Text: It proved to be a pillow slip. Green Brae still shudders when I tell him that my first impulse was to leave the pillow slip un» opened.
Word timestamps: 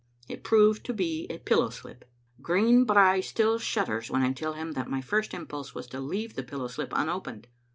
It 0.27 0.43
proved 0.43 0.83
to 0.87 0.93
be 0.95 1.27
a 1.29 1.37
pillow 1.37 1.69
slip. 1.69 2.09
Green 2.41 2.85
Brae 2.85 3.21
still 3.21 3.59
shudders 3.59 4.09
when 4.09 4.23
I 4.23 4.33
tell 4.33 4.53
him 4.53 4.71
that 4.71 4.89
my 4.89 4.99
first 4.99 5.31
impulse 5.31 5.75
was 5.75 5.85
to 5.89 5.99
leave 5.99 6.33
the 6.33 6.41
pillow 6.41 6.67
slip 6.69 6.91
un» 6.95 7.07
opened. 7.07 7.45